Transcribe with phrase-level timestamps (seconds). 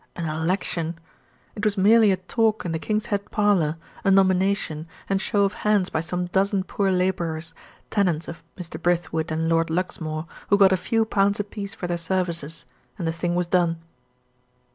[0.15, 0.97] An election!
[1.55, 5.53] it was merely a talk in the King's Head parlour, a nomination, and show of
[5.53, 7.53] hands by some dozen poor labourers,
[7.91, 8.81] tenants of Mr.
[8.81, 12.65] Brithwood and Lord Luxmore, who got a few pounds a piece for their services
[12.97, 13.77] and the thing was done.